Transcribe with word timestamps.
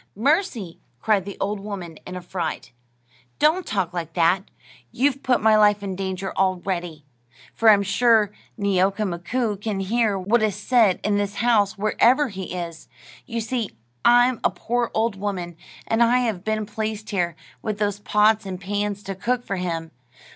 "Mercy!" 0.15 0.79
cried 0.99 1.25
the 1.25 1.37
old 1.39 1.59
woman, 1.59 1.99
in 2.07 2.15
affright; 2.15 2.71
"don't 3.37 3.67
talk 3.67 3.93
like 3.93 4.13
that. 4.13 4.49
You've 4.91 5.21
put 5.21 5.41
my 5.43 5.55
life 5.55 5.83
in 5.83 5.95
danger 5.95 6.35
already, 6.35 7.05
for 7.53 7.69
I'm 7.69 7.83
sure 7.83 8.31
Neeoka 8.57 9.03
Mkoo 9.03 9.61
can 9.61 9.79
hear 9.79 10.17
what 10.17 10.41
is 10.41 10.55
said 10.55 10.99
in 11.03 11.17
this 11.19 11.35
house, 11.35 11.77
wherever 11.77 12.29
he 12.29 12.55
is. 12.55 12.89
You 13.27 13.41
see 13.41 13.77
I'm 14.03 14.39
a 14.43 14.49
poor 14.49 14.89
old 14.95 15.17
woman, 15.17 15.55
and 15.85 16.01
I 16.01 16.21
have 16.21 16.43
been 16.43 16.65
placed 16.65 17.11
here, 17.11 17.35
with 17.61 17.77
those 17.77 17.99
pots 17.99 18.43
and 18.47 18.59
pans, 18.59 19.03
to 19.03 19.13
cook 19.13 19.45
for 19.45 19.57
him. 19.57 19.91